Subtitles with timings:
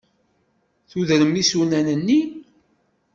[0.91, 2.21] Tudrem isunan-nni.